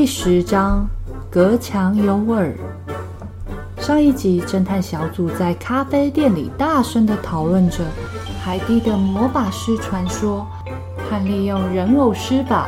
[0.00, 0.88] 第十章，
[1.28, 2.54] 隔墙有耳。
[3.76, 7.84] 上一集，侦探小组在咖啡店里大声的讨论着
[8.42, 10.46] 海底的魔法师传说
[10.96, 12.66] 和利用人偶施法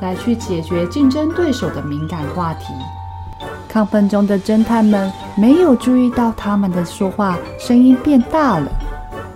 [0.00, 2.64] 来去解决竞争对手的敏感话题。
[3.72, 8.68] 亢奋中的侦探们没有注意到他们的说话声音变大了，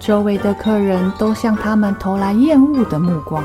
[0.00, 3.44] 周围的客人都向他们投来厌恶的目光。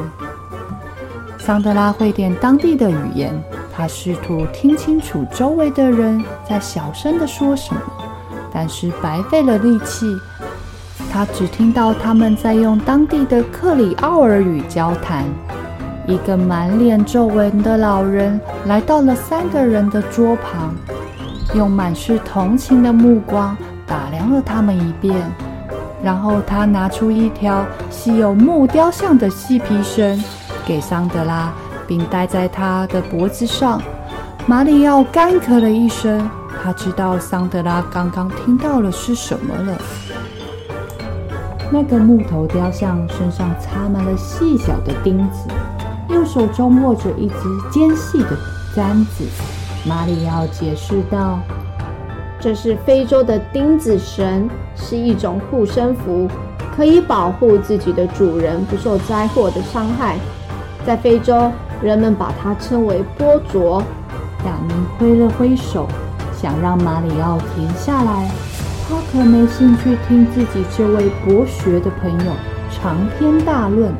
[1.38, 3.40] 桑德拉会点当地的语言。
[3.76, 7.82] 他试图听清楚周围的人在小声的说什么，
[8.54, 10.06] 但是白费了力气。
[11.12, 15.26] 他只听到他们在用当地的克里奥尔语交谈。
[16.06, 20.76] 一个满脸皱纹的老人来到了三个人的桌旁，
[21.56, 23.56] 用满是同情的目光
[23.88, 25.16] 打量了他们一遍，
[26.04, 30.22] 然后他拿出一条系有木雕像的细皮绳
[30.66, 31.54] 给桑德拉。
[31.88, 33.81] 并戴在他的脖子上。
[34.45, 36.30] 马里奥干咳了一声，
[36.62, 39.78] 他知道桑德拉刚刚听到了是什么了。
[41.72, 45.48] 那个木头雕像身上插满了细小的钉子，
[46.09, 47.36] 右手中握着一支
[47.72, 48.38] 尖细的
[48.75, 49.23] 簪子。
[49.88, 51.40] 马里奥解释道
[52.38, 56.28] ：“这是非洲的钉子绳，是一种护身符，
[56.75, 60.18] 可以保护自己的主人不受灾祸的伤害。
[60.86, 61.50] 在非洲。”
[61.84, 63.84] 人们把它称为波卓。
[64.46, 65.88] 亚明挥了挥手，
[66.42, 68.32] 想让马里奥停下来。
[68.88, 72.32] 他可没兴趣听自己这位博学的朋友
[72.72, 73.94] 长篇大论。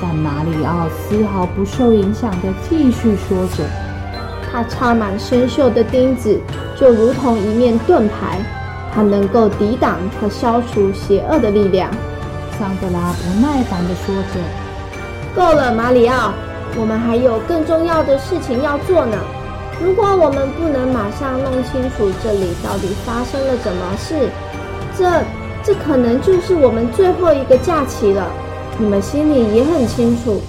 [0.00, 3.64] 但马里奥丝毫不受影响地继续说着
[4.52, 6.38] ：“它插满生锈的钉子，
[6.78, 8.38] 就如同一面盾牌，
[8.94, 11.90] 它能够抵挡和消除邪恶的力量。”
[12.58, 14.40] 桑德拉不耐烦地说着
[15.36, 16.32] ：“够了，马里奥。”
[16.78, 19.16] 我们还有更重要的事情要做呢。
[19.82, 24.30] 如果我们不能马上弄清楚这里到底发生了什么事，
[24.96, 25.22] 这
[25.62, 28.26] 这可能就是我们最后一个假期了。
[28.78, 30.40] 你们心里也很清楚。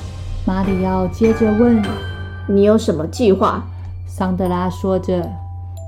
[0.46, 1.82] 马里奥接着问
[2.48, 3.64] ：“你有什么计划？”
[4.08, 5.30] 桑德拉说着：“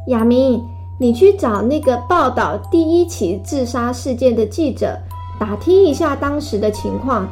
[0.08, 0.62] 亚明，
[0.98, 4.98] 你去找那个报道第一起自杀事件的记者，
[5.40, 7.28] 打听一下当时的情况。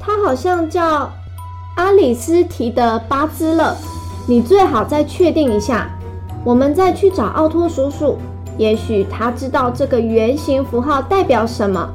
[0.00, 1.10] 他好像叫……”
[1.78, 3.72] 阿里斯提德巴兹勒，
[4.26, 5.88] 你最好再确定一下。
[6.42, 8.18] 我们再去找奥托叔叔，
[8.56, 11.88] 也许他知道这个圆形符号代表什么。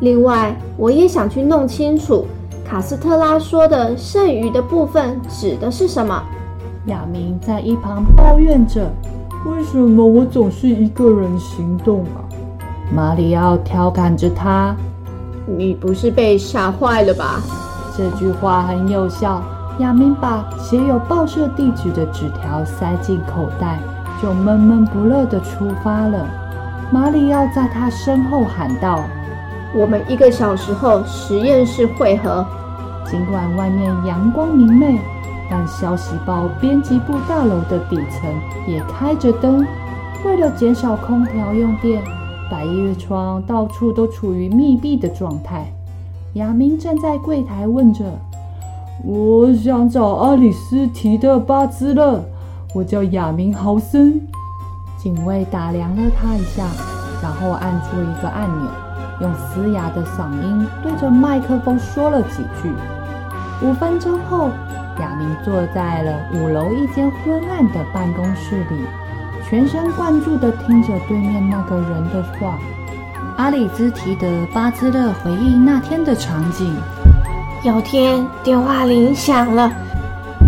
[0.00, 2.24] 另外，我也想去弄清楚
[2.64, 6.22] 卡斯特拉说的剩余的部分指的是什么。
[6.86, 8.90] 亚明在一旁抱怨着
[9.44, 12.24] ：“为什么我总是一个人行动啊？”
[12.90, 14.74] 马里奥调侃着他
[15.44, 17.42] ：“你不是被吓坏了吧？”
[17.98, 19.42] 这句话很有效。
[19.80, 23.80] 亚明把写有报社地址的纸条塞进口袋，
[24.22, 26.24] 就闷闷不乐地出发了。
[26.92, 29.00] 马里奥在他身后喊道
[29.74, 32.46] ：“我们一个小时后实验室会合。”
[33.04, 35.00] 尽管外面阳光明媚，
[35.50, 38.32] 但消息报编辑部大楼的底层
[38.68, 39.66] 也开着灯。
[40.24, 42.00] 为了减少空调用电，
[42.48, 45.72] 百叶窗到处都处于密闭的状态。
[46.34, 48.04] 亚明站在柜台问着
[49.02, 52.22] ：“我想找阿里斯提德巴兹勒，
[52.74, 54.20] 我叫亚明豪森。”
[54.98, 56.66] 警卫打量了他一下，
[57.22, 58.70] 然后按出一个按钮，
[59.22, 62.70] 用嘶哑的嗓音对着麦克风说了几句。
[63.66, 64.50] 五分钟后，
[65.00, 68.76] 亚明坐在了五楼一间昏暗的办公室里，
[69.48, 72.58] 全神贯注地听着对面那个人的话。
[73.38, 76.74] 阿里兹提德巴兹勒回忆那天的场景。
[77.62, 79.72] 有天电话铃响了，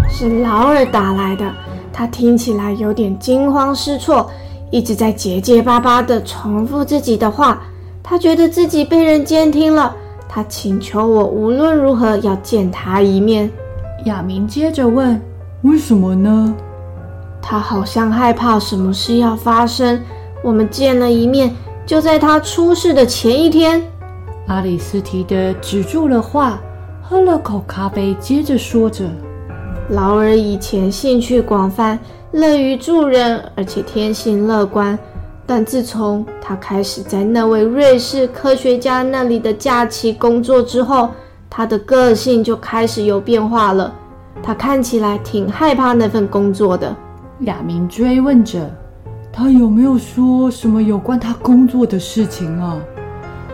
[0.09, 1.49] 是劳尔打来的。
[1.93, 4.29] 他听起来有点惊慌失措，
[4.73, 7.63] 一直在结结巴巴地重复自己的话。
[8.03, 9.95] 他觉得自己被人监听了。
[10.29, 13.49] 他请求我无论如何要见他一面。
[14.07, 15.21] 亚明接着问
[15.63, 16.53] ：“为什么呢？”
[17.41, 20.03] 他好像害怕什么事要发生。
[20.43, 21.55] 我们见了一面。
[21.91, 23.83] 就在他出事的前一天，
[24.47, 26.61] 阿里斯提德止住了话，
[27.03, 29.07] 喝了口咖啡，接着说着
[29.91, 31.99] ：“劳尔以前兴趣广泛，
[32.31, 34.97] 乐于助人，而且天性乐观。
[35.45, 41.11] 但自从他开始在那位瑞士科学家那里的假期工作之后，
[41.51, 43.93] 他的个性就开始有变化了。
[44.41, 46.95] 他看起来挺害怕那份工作的。”
[47.47, 48.61] 亚明追问着
[49.33, 52.77] ：“他有没有说什么有关他工作的事情啊？”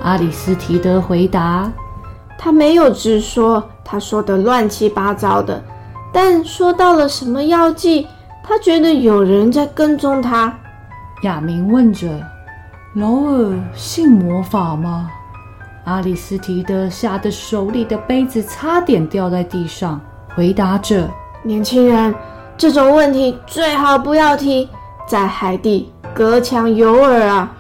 [0.02, 1.70] 阿里斯提德回答
[2.38, 5.62] ：“他没有直说，他说的乱七八糟的。
[6.12, 8.06] 但说到了什么药剂，
[8.42, 10.52] 他觉得有人在跟踪他。”
[11.22, 12.08] 亚明问着
[12.94, 15.10] ：“劳尔信魔法吗？”
[15.84, 20.00] 阿里斯提德吓得手里的杯子差点掉在地上，
[20.34, 21.08] 回答着
[21.42, 22.14] ：“年轻人，
[22.56, 24.68] 这种问题最好不要提，
[25.06, 27.52] 在海地隔墙有耳啊。”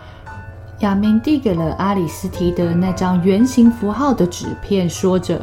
[0.80, 5.40] 亚明递给了阿里斯提德那张圆形符号的纸片，说着：“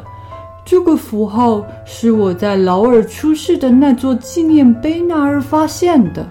[0.64, 6.24] 这个符号是我在劳尔出事的那座纪念碑那儿发现的。”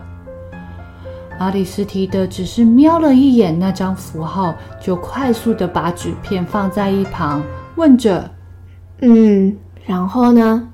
[1.39, 7.43] 阿里斯提德只是瞄了一眼那张符号，就快速的把纸片放在一旁，
[7.75, 8.31] 问着
[9.03, 10.69] ：“嗯，然后呢？”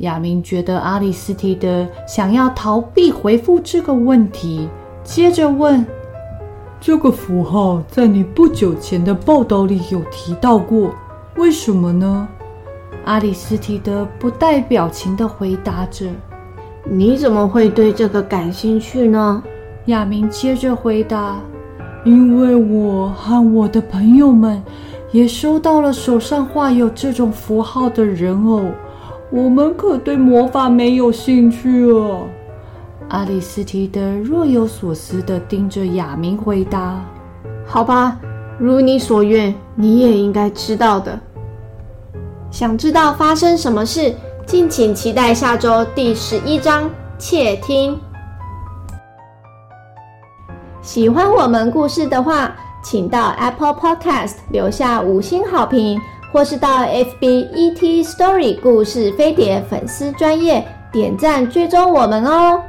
[0.00, 4.68] 亚明觉得阿里斯提德想要逃避回复这个问题，
[5.02, 5.84] 接着问。
[6.80, 10.94] 这个符号在你不久前的报道里有提到过，
[11.36, 12.26] 为什么呢？
[13.04, 16.06] 阿里斯提德不带表情地回答着。
[16.84, 19.42] 你怎么会对这个感兴趣呢？
[19.86, 21.38] 亚明接着回答：
[22.06, 24.62] 因为我和我的朋友们
[25.12, 28.62] 也收到了手上画有这种符号的人偶，
[29.32, 32.22] 我们可对魔法没有兴趣啊。
[33.10, 37.00] 阿里斯提德若有所思地盯着亚明，回答
[37.64, 38.18] ：“好吧，
[38.58, 41.18] 如你所愿，你也应该知道的。
[42.50, 44.12] 想知道发生什么事，
[44.46, 46.90] 敬请期待下周第十一章。
[47.16, 47.96] 窃听。
[50.80, 56.00] 喜欢我们故事的话，请到 Apple Podcast 留下五星好评，
[56.32, 62.62] 或是到 FB ET Story 故事飞碟粉丝专业点赞追踪我们哦。”